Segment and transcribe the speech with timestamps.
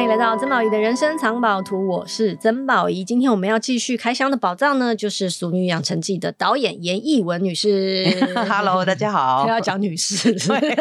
[0.00, 3.04] 欢迎来到曾宝仪的人生藏宝图，我是曾宝仪。
[3.04, 8.06] 今天我们要继续开箱的宝藏呢，就是《俗女养成记》的导演严艺文女士。
[8.48, 9.44] Hello，大家好。
[9.46, 10.34] 要讲女士，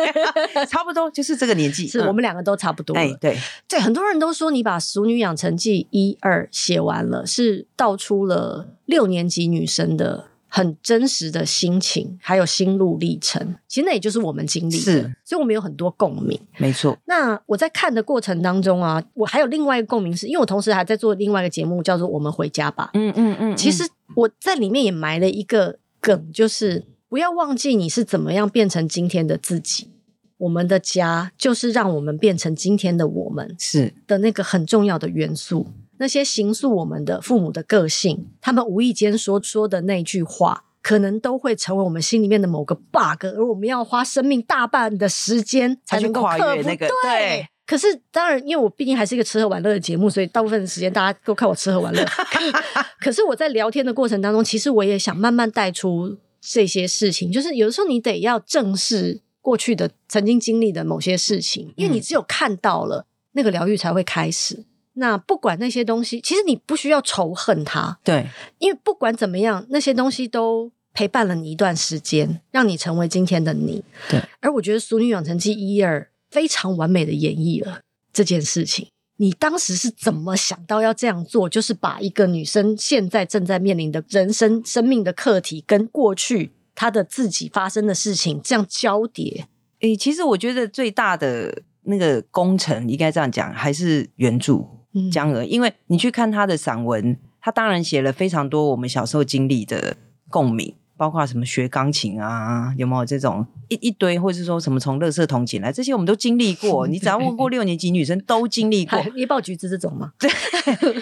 [0.69, 2.95] 差不多就是这个年纪，是我们两个都差不多。
[2.95, 3.37] 哎，对
[3.67, 10.28] 对，很多人都说你把《俗女养成记》一二写完了，是道出了六年级女生的。
[10.51, 16.37] 很真实的心情，还有心路历程，其实那也就是我们经历的，是，所以我们有很多共鸣。
[16.57, 16.97] 没错。
[17.05, 22.85] 那我在看的过程当中啊，我还有另外一个共鸣，是因为我同时还在做另外一个节目，叫做《我们回家吧》。
[22.95, 23.55] 嗯嗯嗯。
[23.55, 29.91] 其实我在里面也埋了一个梗，就是不要忘记你是怎么样变成今天的自己。
[30.37, 35.67] 我们的家就是让我们变成今天的我们，是的那个很重要的元素。
[35.99, 46.87] 那些形塑我们的父母的个性，他们无意间说说的那句话，可能都会成为我们心里面的某个 bug，而我们要花生命大半的时间才能够跨越那个。
[46.87, 52.03] 对，对，可是当然，因为我毕竟还是一个吃喝玩乐的节目，所以大部分的时间大家都看我吃喝玩乐。
[52.99, 64.65] 可是我在聊天的过程当中，其实我也想慢慢带出这些事情，就是有的时候你得要正视过去的曾经经历的某些事情，因为你只有看到了那个疗愈，才会开始。
[64.99, 68.27] 那不管那些东西，其实你不需要仇恨它，对，
[68.59, 73.83] 因为不管怎么样，那些东西都陪伴了你一段时间，让你成为今天的你。
[74.09, 77.79] 对，而我觉得《俗女养成记》一二非常完美的演绎了
[78.11, 78.87] 这件事情。
[79.21, 81.49] 你当时是怎么想到要这样做？
[81.49, 89.47] 就是把一个女生现在正在面临的人生、生命的课题，跟过去她的自己发生的事情这样交叠。
[89.79, 94.65] 诶，其实我觉得最大的那个工程，应该这样讲，还是原著。
[95.11, 99.95] 江娥，因为你去看他的散文，他当然写了非常多我们小时候经历的
[100.29, 106.87] 共鸣，包括什么学钢琴啊，有没有这种一一堆，或者是说什么从垃圾桶捡来，这些我们都经历过。
[106.89, 108.99] 你只要问过六年级女生，都经历过。
[109.15, 110.11] 一爆橘子这种吗？
[110.19, 110.29] 对。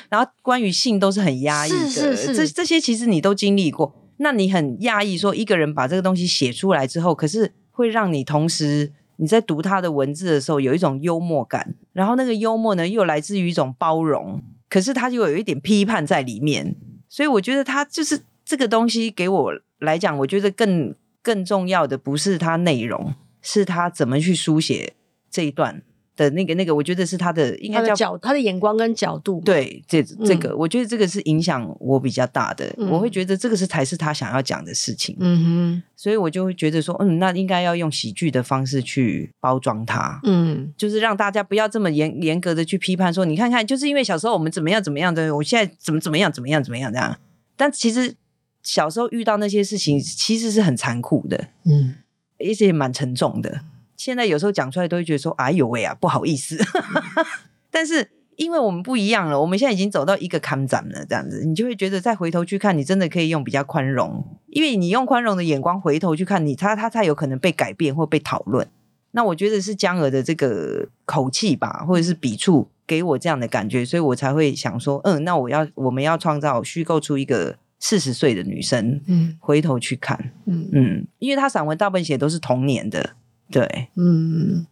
[0.09, 3.95] 然后关于性都是很压抑的，是是是，这这些其实你都经历过。
[4.17, 8.91] 那你很讶异说，一个人把这个东西写出来之后，可是会让你同时。
[9.17, 16.75] 你在读他的文字的时候，有一种幽默感，然后那个幽默呢，又来自于一种包容，可是他又有一点批判在里面，
[17.09, 24.94] 所以我觉得他就是这个东西给我来讲，我觉得更更重要的不是他内容，是他怎么去书写
[25.29, 25.81] 这一段。
[26.17, 29.39] 的那个那个，我觉得是他的应该叫他的角，他的眼光跟角度。
[29.45, 32.89] 对，这这个、嗯，我觉得这个是影响我比较大的、嗯。
[32.89, 35.16] 我会觉得这个是才是他想要讲的事情。
[35.19, 40.19] 嗯哼，所以我就会觉得说，嗯，那应该要用喜剧的方式去包装它。
[40.23, 47.16] 嗯，就是让大家不要这么严严格的去批判说，你看看，就是因为小时候我们怎么样怎么样的，我现在怎么怎么样怎么样怎么样这样。
[47.56, 48.16] 但其实
[48.63, 51.50] 小时候遇到那些事情，其实是很残酷的。
[51.66, 51.95] 嗯，
[52.39, 53.61] 而且也蛮沉重的。
[53.97, 56.58] 现在有时候讲出来都会觉得说：“哎呦喂啊，不好意思。
[57.72, 68.68] ”但是因为我们不一样了，我们现在已经走到一个坎展了，这样子，你就会觉得再回头去看，你真的可以用比较宽容，因为你用宽容的眼光回头去看你，他他才有可能被改变或被讨论。
[69.12, 83.16] 那我觉得是江娥的这个口气吧，或者是笔触给我这样的感觉，所以我才会想说：“嗯，那我要我们要创造虚构出一个四十岁的女生，嗯，回头去看，嗯嗯，因为她散文大部分写都是童年的。”
[83.52, 84.68] 对，嗯，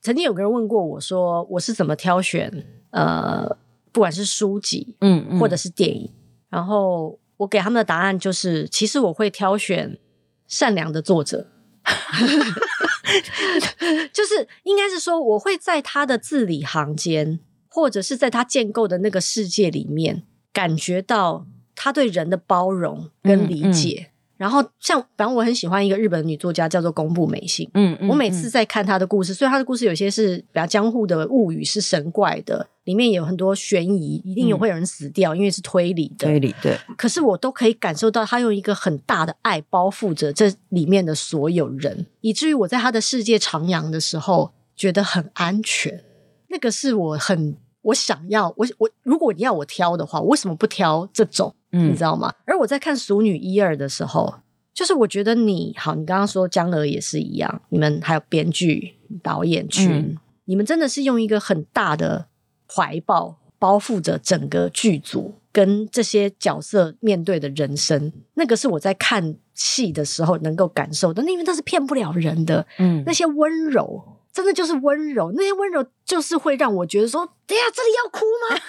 [0.00, 3.56] 曾经有个人问过我说，我是怎么挑选呃，
[3.92, 6.10] 不管是书籍，嗯，嗯，或者是电影，
[6.48, 9.98] 然后我给他们的答案就是，其实我会挑选
[10.46, 11.48] 善良的作者，
[14.12, 24.09] 就是应该是说，我会在他的字里行间，或者是在他建构的那个世界里面，感觉到他对人的包容跟理解。
[24.40, 27.70] 然后像，反正我很喜欢一个日本女作家，叫做宫部美幸。
[27.74, 36.26] 嗯嗯，我每次在看她的故事，虽然她的故事有些是比较江户的物语，是神怪的，里面有很多悬疑，一定有会有人死掉，嗯，因为是推理的。
[36.26, 36.74] 推理，对。
[36.96, 46.02] 可是我都可以感受到，她用一个很大的爱包覆着这里面的所有人，以至于我在她的世界徜徉的时候，觉得很安全。
[46.48, 51.54] 那个是我很我想要，我我如果你要我挑的话，我为什么不挑这种？
[51.72, 52.32] 嗯，你知道吗？
[52.44, 54.34] 而我在看《熟女一二》的时候，
[54.74, 62.26] 就是我觉得你好，你刚刚说江娥也是一样，你们还有编剧、导演群、嗯，你们真的是用一个很大的
[62.66, 68.12] 怀抱包覆着整个剧组跟这些角色面对的人生。
[68.34, 72.66] 那个是我在看戏的时候能够感受的，因为那是骗不了人的。
[72.78, 74.16] 嗯，那些温柔。
[74.32, 78.56] 真的就是温柔，那些温柔就是会让我觉得说，哎呀这里要哭吗？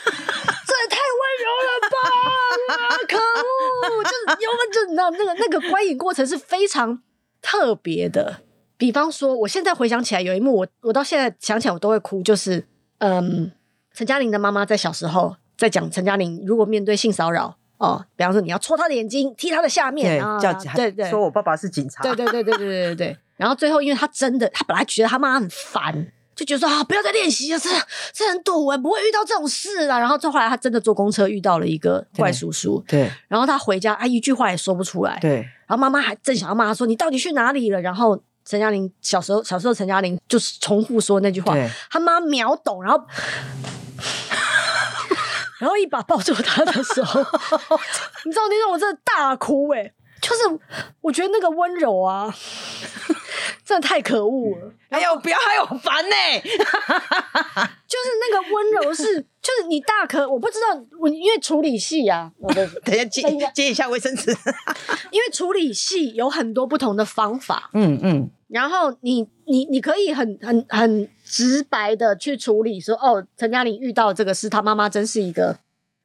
[0.66, 1.96] 这也太温柔了吧！
[2.74, 7.02] 啊、可恶，就是因为就你知道那个那个观影过程是非常
[7.42, 8.42] 特别的。
[8.78, 12.66] 比方说，我现在回想起来有一幕我，我我到现在想起来我都会哭，就是
[12.98, 13.52] 嗯，
[13.94, 23.18] 陈嘉玲的妈妈在小时候在讲陈嘉玲如果面对性骚扰哦，比方说你要戳她的眼睛，踢她的下面，对，叫对对，说我爸爸是警察，对对对对对对对对。
[23.42, 27.68] 然后最后，因为他真的，他本来觉得他妈很烦，就觉得说啊，不要再练习了，这
[28.14, 29.98] 这很堵哎，不会遇到这种事啊。
[29.98, 33.06] 然后再后来，他真的坐公车遇到了一个怪叔叔，对。
[33.06, 35.38] 对然后他回家，他一句话也说不出来，对。
[35.66, 41.56] 然后妈妈还正想要骂他说：“你到底去哪里了？”然后陈嘉玲小时候，小时候陈嘉玲就是重复说那句话，
[41.90, 43.04] 他妈秒懂，然后，
[45.58, 47.20] 然后一把抱住他的时候，
[48.26, 49.92] 你知道那种我真的大哭哎。
[50.22, 50.42] 就是
[51.02, 52.32] 我觉得那个温柔啊，
[53.66, 54.74] 真的太可恶了！
[54.90, 56.42] 哎呦，不要害我烦呢、欸！
[57.88, 62.54] 就是那个温柔是， 就是你大可我不知道，我因为处理戏呀、啊，
[62.84, 63.24] 等一下接
[63.54, 64.32] 接一下卫生纸，
[65.12, 75.60] 因为处理系有很多不同的方法，嗯嗯，然后你你你可以很很很直白的去处理说，哦，陈嘉玲遇到这个事，他妈妈真是一个。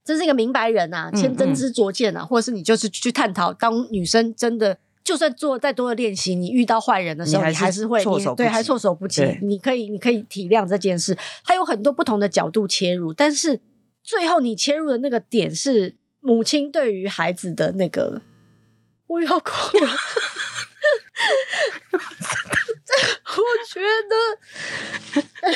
[0.05, 9.23] 真是一个明白人啊，千真知灼见啊，嗯嗯、或者是你就是去探讨，当女生真的就算做再多的练习，你遇到坏人的时候，你还是，会措手对，还措手不及。
[9.41, 13.61] 你可以，你可以体谅这件事，它有很多不同的角度切入，但是
[14.03, 18.21] 最后你切入的那个点是母亲对于孩子的那个，
[19.07, 19.91] 我要哭了。
[23.37, 24.17] 我觉得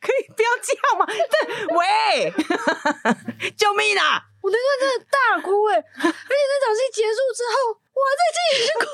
[0.00, 1.06] 可以不要这样吗？
[1.10, 1.34] 对，
[1.74, 2.32] 喂，
[3.56, 4.22] 救命啊！
[4.42, 7.56] 我那天真的大哭哎，而且那场戏结束之后，
[7.98, 8.88] 我还在继续哭。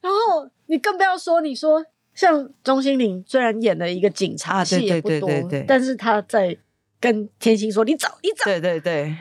[0.00, 1.84] 然后你更不要说，你说
[2.14, 5.28] 像钟欣凌，虽然演了一个警察，戏也不多，
[5.66, 6.56] 但是他在
[7.00, 9.16] 跟天心说：“你走，你走。”对对对，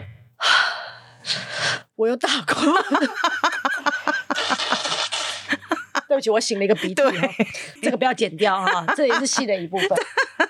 [1.95, 2.55] 我又大哭。
[6.07, 7.11] 对不起，我擤了一个鼻涕，哦
[7.81, 9.89] 这个不要剪掉哈， 这也是戏的一部分。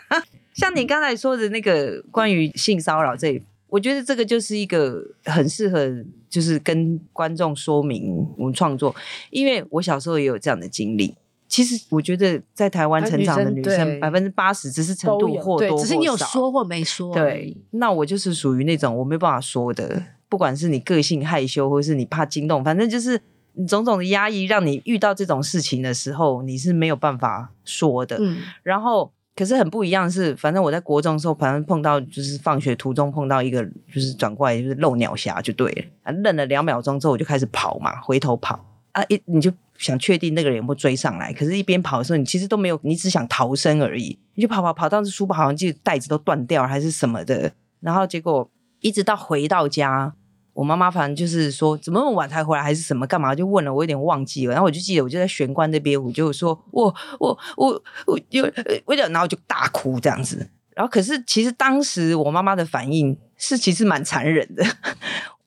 [0.54, 5.88] 像你刚才说的那个关于性骚扰这，我觉得这个就是一个很适合，
[6.30, 8.96] 就是跟观众说明我们创作，
[9.30, 11.16] 因为我小时候也有这样的经历。
[11.48, 17.14] 其实我觉得在台湾成长的女生百分之八十只是程度或多或少，只是你有说或没说。
[17.14, 23.22] 对，那我就是属于那种我没办法说的，不管是你个性害羞，或是你怕惊动，反正就是。
[23.60, 28.16] 你种种的压抑，让你遇到这种事情的时候，你是没有办法说的。
[28.20, 33.64] 嗯，然后可是很不一样的是，反正我在国中的时候，反正碰到就是放学途中碰到一个，
[33.94, 35.86] 就是转过来就是漏鸟侠就对了。
[36.02, 38.60] 啊，愣了两秒钟之后，我就开始跑嘛，回头跑。
[38.94, 48.50] 啊，一你就想确定那个人有没有追上来，可是一边跑的时候，你其实都没有，你只想逃生而已，你就跑跑跑，当时书包好像就袋子都断掉还是什么的，然后结果
[48.80, 50.16] 一直到回到家。
[50.58, 53.36] 我妈妈反正就是说，怎么那么晚才回来，还是什么干嘛？
[53.36, 54.54] 就问了，我有点忘记了。
[54.54, 58.42] 然后我就记得，我就在玄关那边，我就说，我我我我就
[58.86, 60.50] 为了，然后就大哭这样子。
[60.76, 64.66] 然后可是其实当时我妈妈的反应是其实蛮残忍的，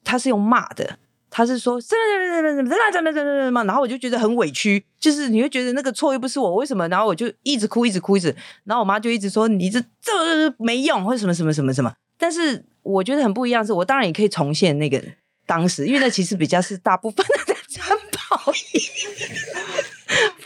[0.04, 0.98] 她是用骂的，
[1.28, 6.86] 她是说什么什么什么什么什么什么什么，然后我就觉得很委屈，就是你会觉得那个错又不是我，为什么？
[6.86, 8.28] 然后我就一直哭，一直哭，一直。
[8.62, 11.92] 然后我妈就一直说你这这没用，或者什么什么什么什么。
[12.20, 12.66] 但是。
[12.82, 15.00] 我觉得很不一样，是我当然也可以重现那个
[15.44, 18.80] 当时，因为那其实比较是大部分的在穿跑衣，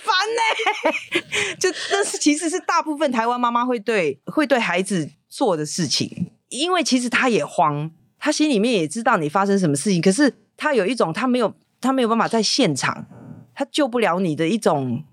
[0.03, 0.43] 烦呢、
[0.83, 1.55] 欸。
[1.55, 13.07] 就那是其实是大部分台湾妈妈会对会对孩子做的事情，因为其实他也慌，他心里面也知道你发生什么事情，可是他有一种他没有他没有办法在现场，
[13.55, 15.05] 他救不了你的一种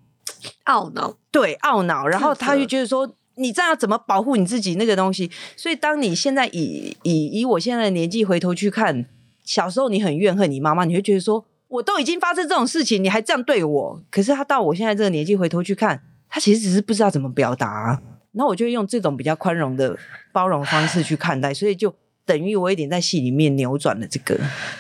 [0.65, 3.15] 懊恼，对懊恼，然后他就觉得说。
[3.41, 5.31] 你这样怎么保护你自己那个东西？
[5.57, 9.05] 所以当你现在以以以我现在的年纪回头去看，
[9.43, 14.01] 小时候你很怨恨你妈妈，你会觉得说，我都已经发生这种事情，你还这样对我。
[14.09, 18.01] 可是他到我现在这个年纪回头去看，他其实只是不知道怎么表达啊。
[18.33, 19.97] 然后我就用这种比较宽容的
[20.31, 21.93] 包容方式去看待，所以就
[22.25, 24.39] 等于我一点在戏里面扭转了这个。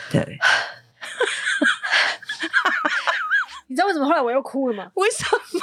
[0.09, 0.21] 对，
[3.67, 4.89] 你知道为什么后来我又哭了吗？
[4.95, 5.25] 为什
[5.57, 5.61] 么？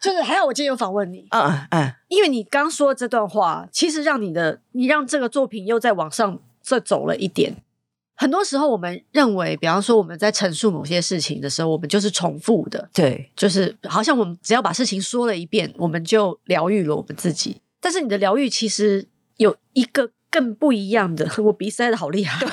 [0.00, 7.56] 就是还好，我今天有访问你，嗯嗯，嗯因为你刚说的这段话，其实让你的你让这个作品又在往上再走了一点。
[8.16, 17.60] 很多时候，我们认为，比方说我们在陈述某些事情的时候，我们就是重复的，对，就是好像我们只要把事情说了一遍，我们就疗愈了我们自己。
[17.80, 19.06] 但是你的疗愈其实
[19.38, 22.44] 有一个更不一样的， 我鼻塞的好厉害。
[22.44, 22.50] 对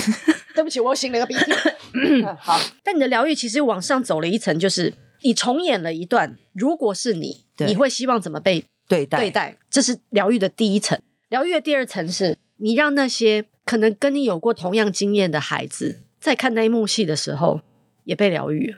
[0.00, 0.34] 对
[0.68, 2.22] 不起，我擤了个鼻涕。
[2.38, 6.36] 好，但你的疗愈其实往上走了一层，就是你重演了一段。
[6.52, 9.18] 如果是你，你会希望怎么被对待？
[9.18, 11.00] 对待，这是疗愈的第一层。
[11.30, 17.60] 疗愈的第二层是你让那些可能跟你有过同样经验的孩子，在看那一幕戏的时候
[18.04, 18.76] 也被疗愈。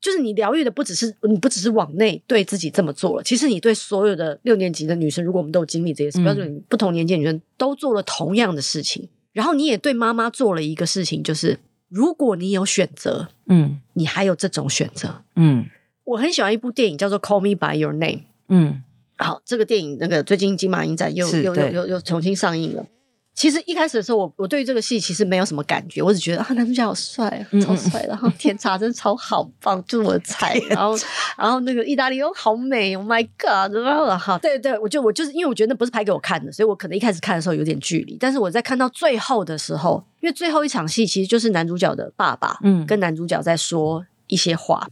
[0.00, 11.58] 就是你疗愈的不只是你不只是往内对自己这么做了，其实你对所有的六年级的女生，如果我们都有经历这些事，标准、嗯、不同年纪的女生都做了同样的事情，然后你也对妈妈做了一个事情，就是
[11.88, 15.66] 如果你有选择，嗯，你还有这种选择，嗯，
[16.04, 18.06] 我很喜欢一部电影叫做《Call Me by Your Name》，
[18.48, 18.82] 嗯，
[19.16, 22.86] 好，这个电影那个最近金马影展又又又又又重新上映了。
[23.40, 30.60] 其实一开始的时候，我我对于这个戏其实没有什么感觉，我只觉得啊，男主角好帅，超帅，然后甜茶真的超好棒，就是我的菜。
[30.68, 30.94] 然后
[31.38, 33.74] 然后那个意大利哦，好美，Oh my God！
[33.74, 38.18] 然后好，对对，我就我就是因为我觉得那不是拍给我看的，所以我可能一开始看的时候有点距离。
[38.20, 44.86] 但是我在看到最后的时候，因为最后一场戏其实就是男主角的爸爸，嗯，跟男主角在说一些话，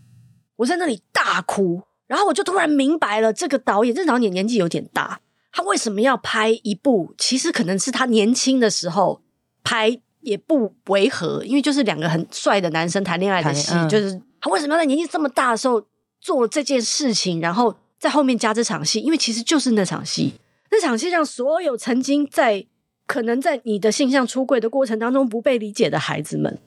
[0.56, 5.20] 我在那里大哭，然后我就突然明白了，这个导演，这个导演年纪有点大。
[5.50, 7.14] 他为什么要拍一部？
[7.16, 9.22] 其实可能是他年轻的时候
[9.64, 13.72] 拍也不违和，因为就是两个很帅的男生谈恋爱的戏。
[13.74, 15.82] 嗯、就是他为什么要在年纪这么大的时候
[16.20, 19.00] 做了这件事情，然后在后面加这场戏？
[19.00, 20.34] 因为其实就是那场戏，
[20.70, 22.66] 那场戏让所有曾经在
[23.06, 26.58] 可能在你的性向出柜的过程当中不被理解的孩子们，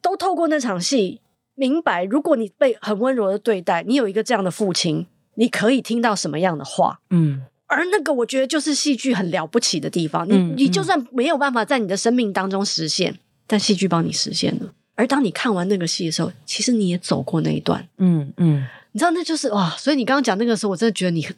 [0.00, 1.20] 都透过那场戏
[1.54, 7.00] 明白，如果你被很温柔的对待，你有一个这样的父亲，你可以听到什么样的话？
[7.10, 7.44] 嗯。
[7.74, 10.28] 而那个，我觉得就是戏剧很了不起的地方。
[10.28, 14.72] 你你就算没有办法在你的生命当中实现，但戏剧帮你实现了。
[14.94, 17.88] 而当你看完那个戏的时候，其实你也走过那一段。
[17.96, 19.70] 嗯嗯，你知道那就是哇！
[19.78, 21.34] 所以你刚刚讲那个时候，我真的觉得你很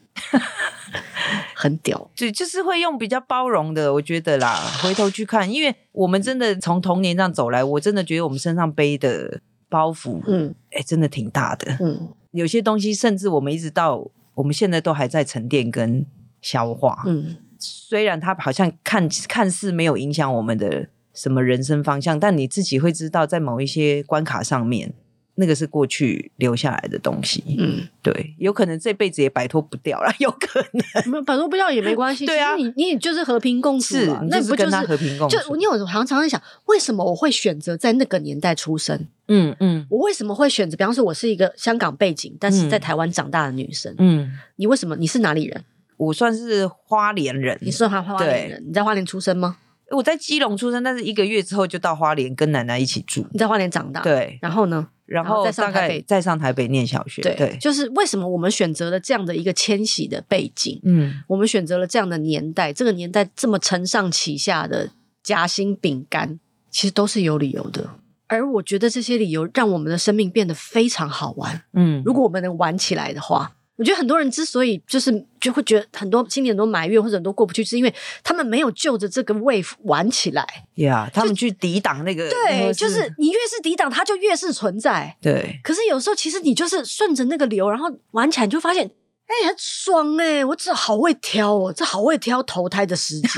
[1.55, 2.11] 很屌。
[2.17, 4.61] 对，就是会用比较包容的，我觉得啦。
[4.83, 11.79] 回头去看，因为我们真的从童年这样走来，我真的觉得我们身上背的包袱，嗯，哎，真的挺大的。
[11.81, 16.05] 嗯，有些东西甚至我们一直到我们现在都还在沉淀跟。
[16.45, 24.93] 消化，嗯，虽然它好像看看似没有影响我们的什么人生方向，但你自己会知道，在某一些关卡上面，
[25.37, 30.63] 那个是过去留下来的东西，嗯，对，有可能这辈子也摆脱不掉了， 有可
[31.11, 35.39] 能，摆脱不掉也没关系， 对啊，你你也就是和平共处，是，那不就是和平共处？
[35.39, 39.07] 就你有常常在想，为什么我会选择在那个年代出生？
[39.29, 40.77] 嗯嗯，我为什么会选择？
[40.77, 44.95] 比方说，我是一个香港背景，但是在台湾长大的女生，嗯，你为什么？
[44.97, 45.65] 你是哪里人？
[45.97, 48.65] 我算是花莲人，你是花花莲人？
[48.67, 49.59] 你在花莲出生吗？
[49.91, 53.25] 我在基隆出生，但是一个月之后就到花莲跟奶奶一起住。
[53.33, 54.39] 你在花莲长大，对。
[54.41, 54.89] 然后呢？
[55.07, 57.21] 然后再上台北，再上台北念小学。
[57.21, 60.81] 对，对就是为什么我们选择了这样的一个迁徙的背景？
[60.83, 64.91] 嗯，我们选择了这样的年代，这个年代这么承上启下的
[65.23, 67.91] 夹心饼干，其实都是有理由的。
[68.27, 71.63] 而我觉得这些理由让我们的生命变得非常好玩。
[71.75, 73.53] 嗯，如果我们能玩起来的话。
[73.77, 80.47] 我觉得很多人之所以就是就会觉得很多心里很多埋怨或者很多过不去，是因为他们没有就着这个 wave 玩起来。
[80.77, 82.31] 呀，他们去抵挡那个。
[82.31, 85.17] 对，就是你越是抵挡，它就越是存在。
[85.21, 85.59] 对。
[85.65, 88.87] 可是有时候，其实你就是顺着那个流，然后玩起来，你就发现，
[89.27, 90.45] 哎，很爽哎！
[90.45, 93.29] 我这好会挑哦，这好会挑投胎的时机，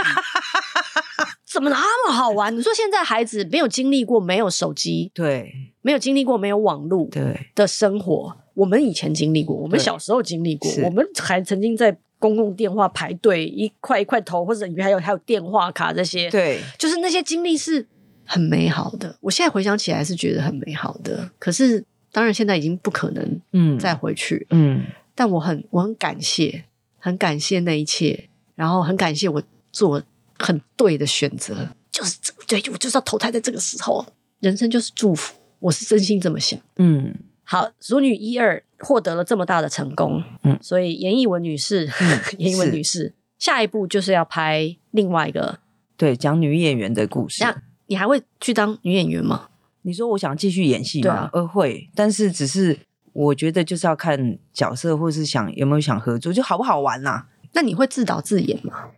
[1.51, 2.55] 怎么那么好玩？
[2.55, 5.51] 你说现在孩子没有经历过没有手机，对，
[5.81, 8.37] 没有经历过没有网络，对的生活。
[8.57, 17.87] 我们以前经历过，我们小时候经历过，我们还曾经在公共电话排队一块一块投，或者还有还有电话卡这些，对，就是那些经历是
[18.25, 19.15] 很美好的。
[19.21, 26.65] 我现在回想起来是觉得很美好的，可是当然现在已经不可能嗯再回去嗯，嗯，但我很我很感谢，
[26.99, 30.03] 很感谢那一切，然后很感谢我做
[30.39, 34.07] 很对的选择，就是对，我就是要投胎在这个时候，
[34.41, 37.15] 人生就是祝福，我是真心这么想，嗯。
[37.49, 45.61] 好，淑女一二获得了这么大的成功，嗯，所以严艺文女士，嗯、 严艺文女士，下一步就是要拍另外一个，
[45.97, 47.45] 对，讲女演员的故事。
[47.45, 49.49] 那你还会去当女演员吗？
[49.83, 51.31] 你说我想继续演戏吗？
[51.33, 52.77] 呃、啊，会，但是只是
[53.13, 57.27] 我觉得就是要看角色，或是想有没有想合作，就好不好玩呐、啊？
[57.53, 58.91] 那你会自导自演吗？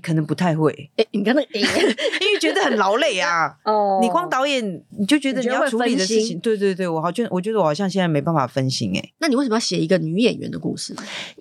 [0.00, 0.70] 可能不太会。
[0.96, 3.56] 诶，你刚刚诶， 因为觉得很劳累啊。
[3.64, 9.12] 哦，你光导演你就觉得你要处理的事情，对对对，我好像我觉得我好像现在没办法分心诶。
[9.18, 10.94] 那你为什么要写一个女演员的故事？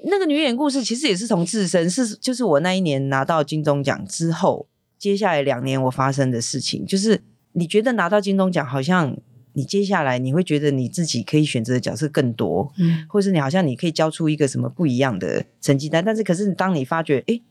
[0.05, 4.67] 那个女演员故事其实也是从自身，是就是我那一年拿到金钟奖之后，
[4.97, 7.21] 接下来两年我发生的事情，就是
[7.53, 9.15] 你觉得拿到金钟奖，好像
[9.53, 17.41] 你接下来你会觉得你自己可以选择的角色更多，嗯，或是你好像你可以交出一个什么不一样的成绩单，但是可是当你发觉，诶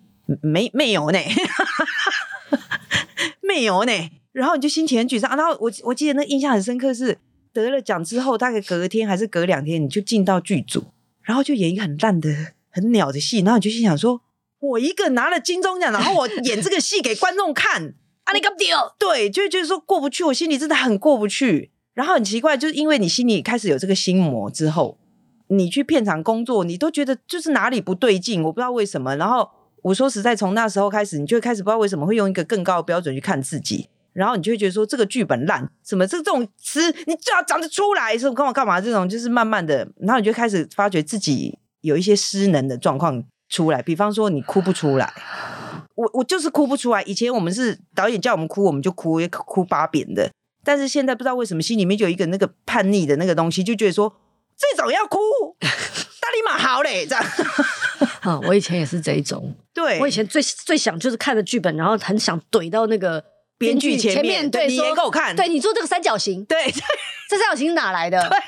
[0.42, 1.18] 没没有呢，
[3.42, 3.92] 没有呢，
[4.32, 5.36] 然后你就心情很沮丧。
[5.36, 7.18] 然后我我记得那印象很深刻是
[7.52, 10.84] 得了奖之后，大概隔天还是隔两天，你就进到剧组，
[11.22, 12.28] 然后就演一个很烂的、
[12.70, 14.20] 很鸟的戏，然后你就心想说：
[14.60, 18.94] 我一个拿了金钟奖，然后我演这个戏给观众看，啊你搞不掉？
[18.98, 21.70] 对，就就是说过不去，我心里真的很过不去。
[21.92, 24.98] 然后很奇怪，就是因为你心里开始有这个心魔之后，
[25.46, 29.14] 你去片场工作，你都觉得就是哪里不对劲，我不知道为什么。
[29.14, 29.48] 然后
[29.84, 45.12] 我说实在，从那时候开始，你就会开始不知道为什么会用一个更高的标准去看自己，然后你就会觉得说这个剧本烂，什么这这种词你就要讲得出来，是干嘛干嘛这种，就是慢慢的，然后你就开始发觉自己有一些失能的状况出来，比方说你哭不出来。
[45.96, 47.02] 我我就是哭不出来。
[47.02, 50.28] 以前我们是导演叫我们哭，我们就哭，也哭八遍的。
[50.64, 54.12] 但是现在不知道为什么，心里面就有一个那个叛逆的那个东西，就觉得说
[54.56, 55.18] 这种要哭，
[55.60, 57.24] 大立马好嘞，这样。
[58.20, 59.54] 啊， 我以前也是这一种。
[59.72, 63.22] 对，我以前最最想就是看着剧本，然后很想怼到那个
[63.58, 65.34] 编剧前面，对，你演给我看。
[65.34, 66.70] 对，你做这个三角形，对，
[67.28, 68.20] 这三角形是哪来的？
[68.28, 68.38] 对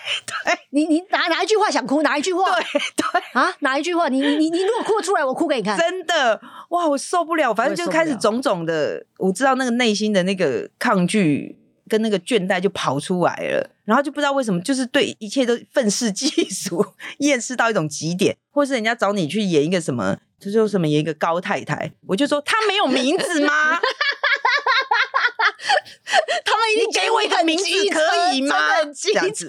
[0.44, 2.02] 对，你你哪哪一句话想哭？
[2.02, 2.54] 哪一句话？
[2.60, 2.64] 对
[2.96, 4.08] 对啊，哪一句话？
[4.08, 5.76] 你你你你如果哭出来，我哭给你看。
[5.78, 16.84] 真的哇，我受不了，反正就开始种种的，我知道那个内心的那个抗拒跟那个倦怠就跑出来了，然后就不知道为什么，就是对一切都愤世嫉俗，
[17.18, 23.80] 厌世到一种极点，或是人家找你去演一个什么，就说什么演一个高太太，我就说他没有名字吗？
[26.44, 28.56] 他们已经给我一个名字可以吗？
[28.94, 29.46] 这样子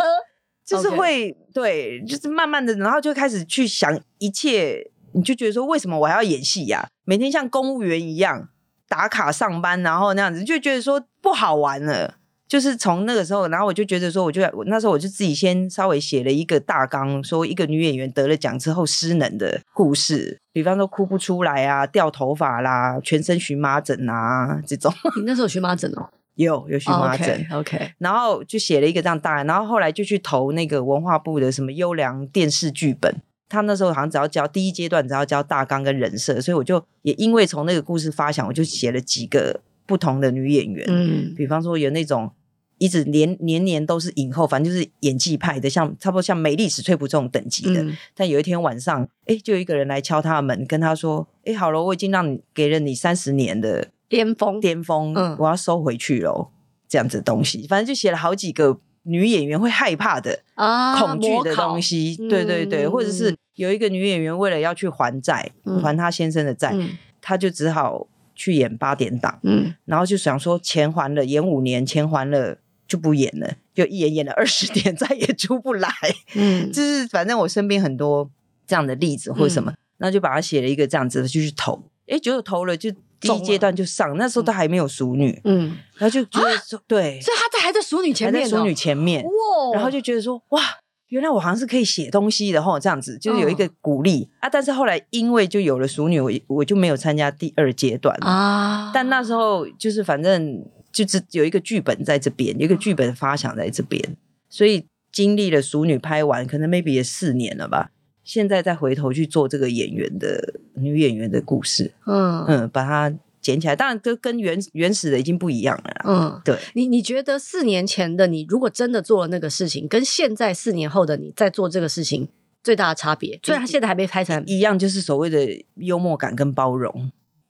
[0.65, 6.89] 就是会.对，就是慢慢的，然后就开始去想一切，你就觉得说，为什么我还要演戏呀、啊？
[7.05, 8.49] 每天像公务员一样
[8.87, 12.15] 打卡上班，然后那样子，就觉得说不好玩了。
[12.47, 24.93] 就是从那个时候，然后我就觉得说，我就我那时候我就自己先稍微写了一个大纲，说一个女演员得了奖之后失能的故事，比方说哭不出来啊，掉头发啦，全身荨麻疹啊这种。
[25.17, 26.09] 你那时候有荨麻疹哦？
[26.37, 27.91] 有有荨麻疹，OK, okay.
[27.97, 33.11] 然后就写了一个这样大，然后后来就去投那个文化部的什么优良电视剧本，
[33.49, 42.31] 他那时候好像只要交第一阶段只要交大纲跟人设，所以我就也因为从那个故事发想，我就写了几个不同的女演员，嗯，比方说有那种
[42.77, 53.89] 一直年年年都是影后，反正就是演技派的，像差不多像美丽史翠普这种等级的，嗯、但有一天晚上，哎，就有一个人来敲他的门，跟他说，哎，好了，我已经让你给了你三十年的。
[54.09, 56.47] 巅峰，巅峰，嗯，我要收回去喽，
[56.87, 75.91] 这样子的东西，反正就写了好几个女演员会害怕的啊，恐惧的东西，对对对，嗯、或者是有一个女演员为了要去还债，嗯、还她先生的债，嗯、她就只好去演八点档，嗯，然后就想说钱还了，演五年，钱还了就不演了，就一演演了二十 年，再也出不来，
[76.35, 78.29] 嗯，就是反正我身边很多
[78.65, 82.91] 这样的例子或者什么，那、嗯、就把它写了一个这样子的就去投，哎，结果投了就。
[83.19, 89.31] 第一阶段就上，那时候都还没有熟女，嗯，然后就觉得说，对，所以他在还在熟女前面，还在熟女前面，哇，
[89.73, 90.61] 然后就觉得说，哇，
[91.07, 94.29] 原来我好像是可以写东西的齁，这样子就是有一个鼓励。
[94.39, 94.47] 啊。
[94.47, 98.91] 但是后来因为就有了熟女，我我就没有参加第二阶段啊。
[98.93, 100.63] 但那时候就是反正
[101.05, 104.17] 就是有一个剧本在这边，有一个剧本发想在这边，
[104.49, 107.91] 所以经历了熟女拍完，可能 maybe 也四年了吧。
[108.23, 116.01] 现在再回头去做这个演员的女演员的故事，嗯嗯，把它捡起来，当然跟跟原原始的已经不一样了啦。
[116.05, 122.27] 嗯，对，你你觉得四年前的你，如果真的做了那个事情，跟现在四年后的你在做这个事情
[122.61, 127.09] 最大的差别，虽然他现在还没拍成一样，就是所谓的幽默感跟包容。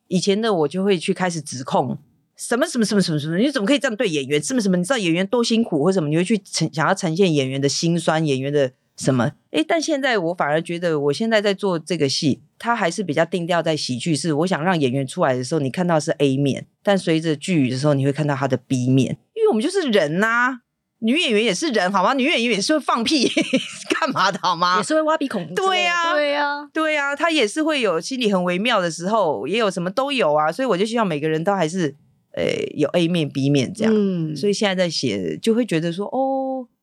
[0.10, 1.98] 以前的我就会去开始指控
[2.38, 4.41] 什么什么什么什么什么，你怎么可以这样对演员？
[4.41, 4.78] 什么什么？
[4.78, 6.08] 你知道演员多辛苦或什么？
[6.08, 8.71] 你会去呈想要呈现演员的辛酸，演员的。
[9.00, 9.32] 什么？
[9.52, 14.15] 诶，但现在我反而觉得，我现在在做这个戏，它还是比较定调在喜剧。
[14.15, 20.60] 是我想让演员出来的时候，你看到是 A 面，但随着剧语的时候，你会看到他的 B 面，因为我们就是人呐、啊，
[21.02, 22.15] 女演员也是人，好吗？
[22.15, 23.32] 女演员也是会放屁，
[24.00, 24.78] 干嘛的好吗？
[24.80, 25.47] 也是会挖鼻孔。
[25.54, 30.52] 对呀、啊，对呀、啊，对呀、啊，他也是会有心里很微妙的时候，也有什么都有啊。
[30.52, 31.93] 所以我就希望每个人都还是，
[32.38, 32.45] 呃，
[32.76, 33.91] 有 A 面、B 面这样。
[33.95, 36.27] 嗯，所以现在在写，就会觉得说，哦。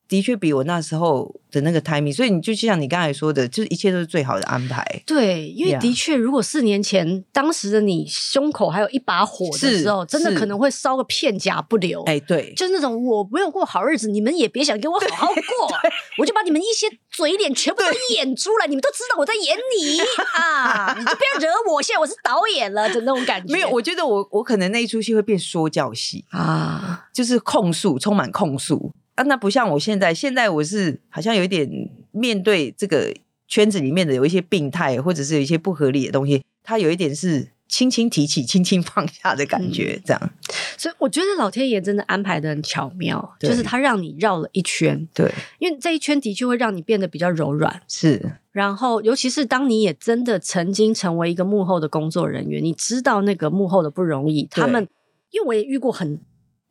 [0.08, 4.84] 的确比我那时候的那个 timing，所以你就像你刚才说的，就是一切都是最好的安排。
[5.06, 12.02] 对，因为的确，如果四年前.当时的你胸口还有一把火的时候，真的可能会烧个片甲不留。
[12.04, 15.76] 哎，对，就是那种我没有过好日子，你们也别想给我好好过，
[16.18, 19.98] 我就把你们一些嘴脸全部都演出来，你们都知道我在演你
[20.38, 21.82] 啊，你就不要惹我。
[21.82, 23.52] 现在我是导演了的那种感觉。
[23.52, 28.92] 没有，我觉得我我可能那一出戏会变说教戏啊，就是控诉，充满控诉。
[29.14, 31.68] 啊，那不像我现在，现在我是好像有一点
[32.10, 33.14] 面对这个
[33.46, 40.20] 圈子里面的有一些病态，或者是有一些不合理的东西，它有一点是轻轻提起、轻轻放下的感觉，这样。
[40.20, 40.30] 嗯，
[40.76, 48.38] 所以我觉得老天爷真的安排的很巧妙，就是他让你绕了一圈，对，因为这一圈的确会让你变得比较柔软，是。
[48.50, 54.88] 然后，尤其是当你也真的曾经成为一个幕后的工作人员，你知道那个幕后的不容易，他们，
[55.30, 56.20] 因为我也遇过很。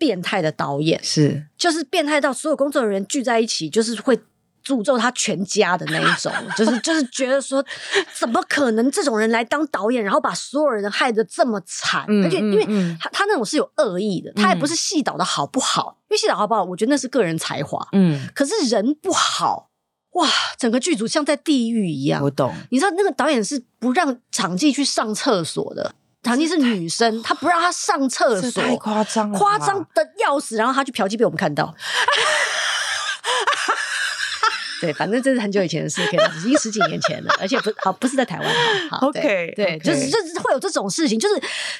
[0.04, 4.20] 变态的导演，是就是变态到所有工作人员聚在一起，就是会。
[4.66, 7.62] 诅咒他全家的那一种， 就是就是觉得说，
[8.18, 12.06] 怎么可能这种人来当导演，然后把所有人害得这么惨？
[12.08, 12.66] 嗯、而且因为
[12.98, 15.98] 他他那种是有恶意的，他也不是戏导的好不好？
[15.98, 17.86] 嗯、因为戏导好不好，我觉得那是个人才华。
[17.92, 19.70] 嗯，可是人不好，
[20.12, 22.24] 哇，整个剧组像在地狱一样。
[22.24, 30.56] 我懂，你知道那个导演是不让场记去上厕所的，场记是女生，她不让她上厕所，太夸张了，夸张的要死。
[30.56, 31.76] 然后她去嫖妓被我们看到。
[34.82, 38.90] 对，反正这是很久以前的事，可能已经十几年前了，而且不好，不是在台湾。
[38.90, 41.36] 好，OK，对，就是就是会有这种事情，就是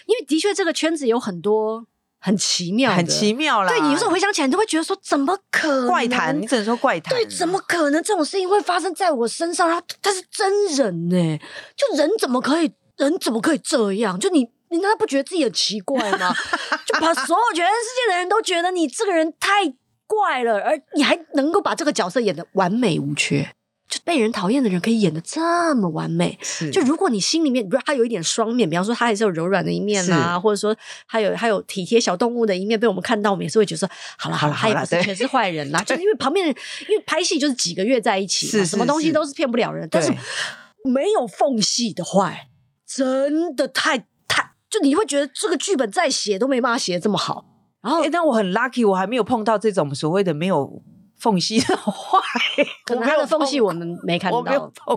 [0.06, 1.86] 因为的确这个圈子有很多
[2.22, 3.68] 很奇妙，很奇妙啦。
[3.68, 5.88] 对，你有时候回想起来，你都会觉得说，怎么可能？
[5.88, 7.14] 怪谈，你只能说怪谈。
[7.14, 9.68] 对，怎么可能这种事情会发生在我身上？
[9.68, 11.40] 然后他是真人呢，
[11.76, 12.72] 就人怎么可以，
[13.04, 14.20] 人怎么可以这样？
[14.20, 16.34] 就你，你难道不觉得自己很奇怪吗？
[16.86, 17.72] 就把所有全世
[18.08, 19.74] 界的人都觉得你这个人太。
[20.06, 23.50] 怪了，而你还能够把这个角色演得完美无缺，
[23.90, 26.38] 就被人讨厌的人可以演得这么完美。
[26.44, 30.76] 是，就如果你心里面，比如果他有一点双面，比方说他还是有柔软的一面啊，或者说
[31.08, 35.82] 还有还有体贴小动物的一面，被我们看到，我们也是会觉得说，好了好了，他也不是全是坏人啦。
[35.88, 36.56] 就是因为旁边人，
[36.90, 39.88] 因为拍戏就是几个月在一起，是什么东西都是骗不了人。
[39.90, 40.12] 但是
[40.84, 42.50] 没有缝隙的坏，
[42.96, 47.46] 真的太太，就你会觉得这个剧本再写都没办法写得这么好。
[47.82, 50.82] 然后，但我很 lucky，我还没有碰到这种所谓的没有
[51.18, 52.20] 缝隙的话。
[52.86, 54.42] 可能他的缝隙我们没看到，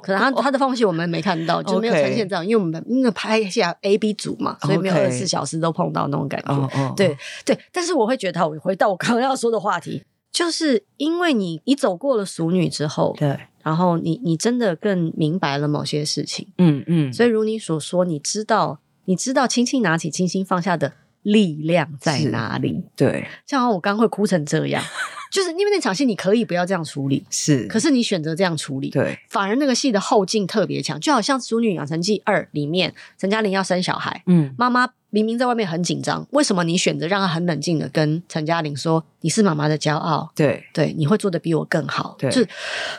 [0.00, 2.46] 可能他他的缝隙我们没看到，就没有呈现这样。
[2.46, 6.94] 因为我们因为拍一下 A B 组嘛，所以没有二十四小时都碰到那种感觉。
[6.94, 20.92] 对对，但是我会觉得，我回到我刚刚要说的话题，就是因为你你走过了熟女之后，对，然后你你真的更明白了某些事情，嗯嗯，所以如你所说，你知道你知道轻轻拿起，轻轻放下的。
[21.26, 22.85] 力量在哪里？
[22.94, 24.81] 对，像我刚刚会哭成这样，
[25.30, 40.30] 就是因为那场戏你可以不要这样处理，是，可是你选择这样处理，对，反而那个戏的后劲特别强，就好像《淑女养成记二》里面陈嘉玲要生小孩，嗯，妈妈明明在外面很紧张，为什么你选择让她很冷静的跟陈嘉玲说你是妈妈的骄傲？
[40.34, 42.48] 对，对，你会做的比我更好，对，就是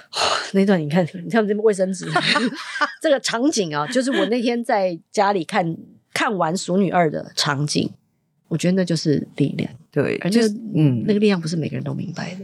[0.54, 2.10] 那段你看，你看这卫生纸，
[3.02, 5.78] 这个场景啊，就是我那天在家里看
[6.14, 7.92] 看完《熟女二》的场景。
[8.48, 10.42] 我觉得那就是力量，对，而且
[10.74, 12.42] 嗯，那个力量不是每个人都明白的。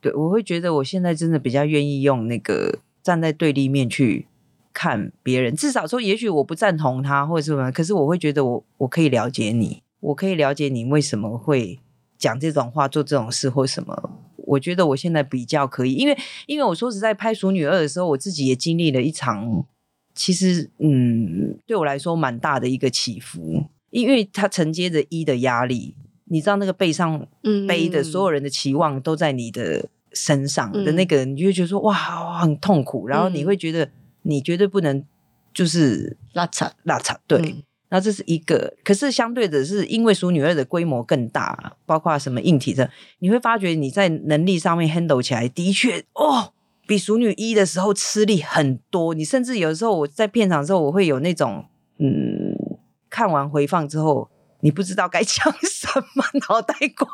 [0.00, 4.26] 对，我会觉得我现在真的比较愿意用那个站在对立面去
[4.72, 11.78] 看别人，至少说，也许我不赞同他或者什么，可是我会觉得我我可以了解你，我可以了解你为什么会
[12.16, 14.18] 讲这种话、做这种事或什么。
[14.36, 19.64] 我觉得我现在比较可以，因为因为我说实在拍《熟女二》的时候，我自己也经历了一场，
[20.14, 23.64] 其实嗯，对我来说蛮大的一个起伏。
[23.92, 27.26] 因为它承接着一的压力，你知道那个背上
[27.68, 33.06] 背的所有人的期望都在你的身上的那个，你就会觉得说哇，很痛苦。
[33.06, 33.90] 然后你会觉得
[34.22, 35.04] 你绝对不能
[35.52, 37.64] 就是拉扯拉扯，对。
[37.90, 46.54] 那这是一个，可是相对的是，因为熟女二的规模更大，包括什么硬体的，你会发觉你在能力上面 handle 起来的确哦，
[46.86, 49.12] 比熟女一的时候吃力很多。
[49.12, 51.66] 你甚至有的时候我在片场的时候，我会有那种
[51.98, 52.41] 嗯。
[53.12, 57.06] 看完回放之后，你不知道该讲什么，脑袋瓜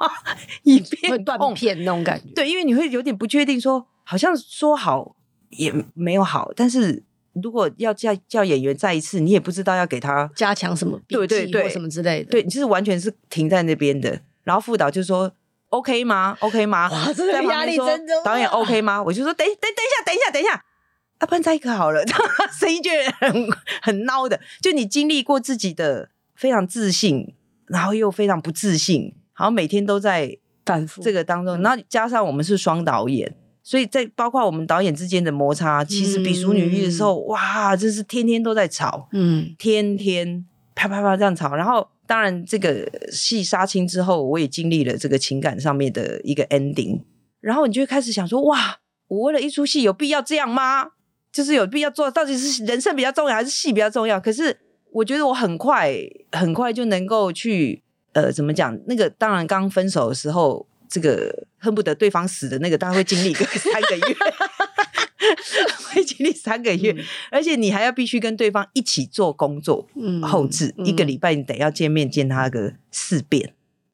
[0.63, 2.29] 一片断片那种感觉。
[2.37, 5.17] 对，因为你会有点不确定说，说好像说好
[5.51, 7.03] 也没有好，但是
[7.43, 12.31] 如果要叫叫演员再一次，你也不知道要给他加强什么，对对对，什么之类的。
[12.31, 14.21] 对，你就是完全是停在那边的。
[14.45, 15.33] 然后副导就说
[15.71, 18.15] ：“OK 吗？OK 吗？”哇，这个压力真的。
[18.25, 19.03] 导演 OK 吗？
[19.03, 20.65] 我就说：“等等等一下，等一下，等一下。”
[21.19, 22.05] 啊，不然再一个好了，
[22.59, 23.49] 声音就很
[23.83, 24.41] 很孬的。
[24.63, 27.35] 就你经历过自己的非常自信，
[27.67, 31.61] 然后又非常不自信，好像每天都在反复这个当中。
[31.61, 41.57] 然后加上我们是双导演，所以在包括我们导演之间的摩擦，其实比淑女一的时候，嗯、哇，真是天天都在吵，嗯，天天啪啪啪这样吵。
[41.57, 47.01] 然后当然这个戏杀青之后，我也经历了这个情感上面的一个 ending，
[47.41, 48.79] 然后你就会开始想说，哇，
[49.09, 50.93] 我为了一出戏有必要这样吗？
[51.33, 54.19] 就是有必要做，到底是人生比较重要还是戏比较重要？
[54.19, 54.59] 可是
[54.91, 55.95] 我觉得我很快
[56.33, 58.77] 很快就能够去呃，怎么讲？
[58.87, 64.17] 那个当然刚分手的时候，这个恨不得对方死的那个，当然会经历个 三个月，
[65.93, 73.53] 会经历三个月，嗯、而且你还要必须跟对方一起做工作，嗯，后置、嗯、一个礼拜你得要见面见他个四遍，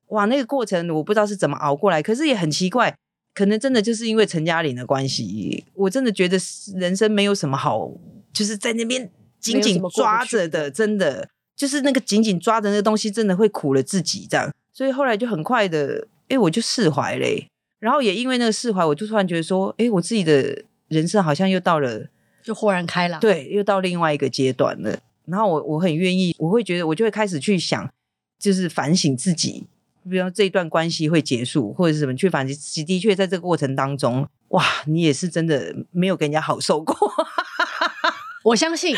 [0.08, 2.96] 哇，那个过程我不知道是怎么熬过来，可是也很奇怪。
[3.34, 6.38] 可能真的就是因为陈嘉玲的关系，我真的觉得
[6.76, 7.90] 人生没有什么好，
[8.32, 14.50] 就是在那边紧紧抓着的，真的就是那个紧紧抓着那个东西，真的会苦了自己这样。
[14.72, 17.48] 所以后来就很快的，哎，我就释怀嘞。
[17.80, 22.06] 然后也因为那个释怀，我就突然觉得说，哎，我自己的人生好像又到了，
[22.42, 24.98] 就豁然开朗，对，又到另外一个阶段了。
[25.26, 27.90] 然后我我很愿意，我会觉得我就会开始去想，
[28.38, 29.66] 就是反省自己，
[30.08, 32.84] 比如这一段关系会结束，或者是什么去反省自己。
[32.84, 36.96] 的确，在这个过程当中，哇，你也是真的没有跟人家好受过。
[38.44, 38.94] 我相信，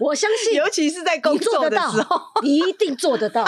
[0.00, 3.44] 我相信，尤其是在工作的时候，你一定做得到。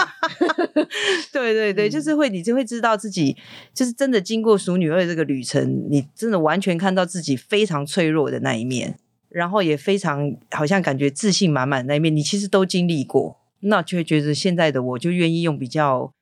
[1.33, 3.35] 对对对，就是会，你就会知道自己，
[3.73, 8.97] 就是真的经过熟女二这个旅程，你真的完全看到自己非常脆弱的那一面，
[9.27, 16.13] 然后也非常好像感觉自信满满的那一面，你其实都经历过，那就会觉得现在的我就愿意用比较，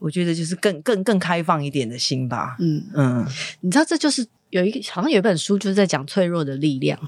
[0.00, 2.56] 我觉得就是更更更开放一点的心吧。
[2.58, 3.26] 嗯嗯，
[3.60, 6.98] 你知道，这就是有一个好像有一本书就是在讲脆弱的力量。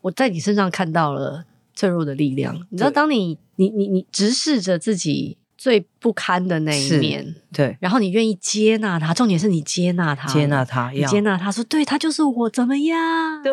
[0.00, 2.54] 我在你身上看到了脆弱的力量。
[2.70, 13.42] 你知道，当你你你你直视着自己最不堪的那一面，对，然后你愿意接纳他，重点是你接纳他，接纳他，你接纳他说，对，他就是我，怎么样？
[13.42, 13.52] 对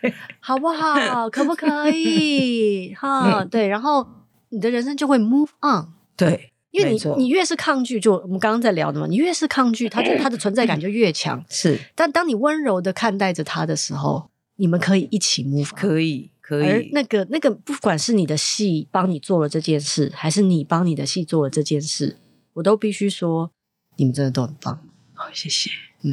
[0.00, 1.28] 对， 好不好？
[1.28, 2.94] 可不可以？
[3.00, 4.06] 哈，对，然后
[4.50, 5.88] 你的人生就会 move on。
[6.14, 11.44] 对，因为你你越是抗拒，就我们刚刚在聊的嘛，你越是抗拒，他就他的存在感就越强。
[11.48, 14.28] 是，但当你温柔的看待着他的时候。
[14.56, 16.68] 你们可以一起 move，可以可以。
[16.68, 22.18] 而那个那个，不管是你的戏帮你做了这件事，还是你帮你的戏做了这件事，
[22.52, 23.50] 我都必须说，
[23.96, 24.78] 你们真的都很棒。
[25.14, 25.70] 好，谢谢。
[26.02, 26.12] 嗯，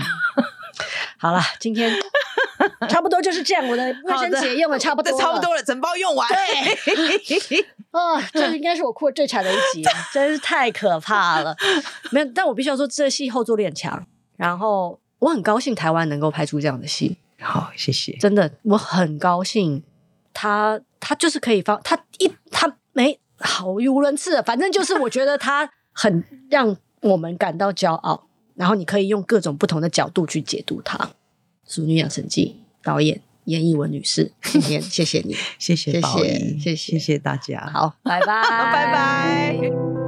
[1.19, 1.91] 好了，今天
[2.87, 3.67] 差不多就是这样。
[3.67, 6.27] 我的卫生纸用的差不多，差不多了，整包用完。
[6.29, 11.55] 对， 啊，这应该是我哭的最惨的一集， 真是太可怕了。
[12.11, 14.05] 没有，但我必须要说，这戏后坐力很强。
[14.37, 17.17] 然后我很高兴台湾能够拍出这样的戏。
[17.41, 18.13] 好，谢谢。
[18.17, 19.83] 真的，我很高兴
[20.33, 28.27] 他，他他就是可以放他一他没好语无伦次，反正就是我觉得他很让我们感到骄傲。
[28.55, 30.97] 然后你可以用各种不同的角度去解读他。
[31.65, 39.98] 《淑女养成记》导演严艺文女士，今天谢谢你，谢谢谢谢谢谢大家，好，拜拜， 拜拜。